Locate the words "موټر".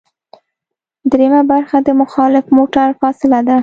2.57-2.87